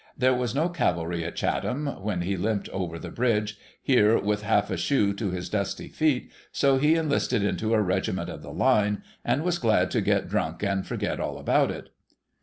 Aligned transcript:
There 0.17 0.33
was 0.33 0.55
no 0.55 0.67
cavalry 0.67 1.23
in 1.23 1.31
Chatham 1.35 1.85
when 2.01 2.21
he 2.21 2.35
limped 2.35 2.67
over 2.69 2.97
the 2.97 3.11
bridge 3.11 3.59
here 3.83 4.17
with 4.17 4.41
half 4.41 4.71
a 4.71 4.75
shoe 4.77 5.13
to 5.13 5.29
his 5.29 5.47
dusty 5.47 5.89
feet, 5.89 6.31
so 6.51 6.79
he 6.79 6.95
enlisted 6.95 7.43
into 7.43 7.75
a 7.75 7.81
regiment 7.83 8.27
of 8.27 8.41
the 8.41 8.49
line, 8.49 9.03
and 9.23 9.43
was 9.43 9.59
glad 9.59 9.91
to 9.91 10.01
get 10.01 10.27
drunk 10.27 10.63
and 10.63 10.87
forget 10.87 11.19
all 11.19 11.37
about 11.37 11.69
it. 11.69 11.89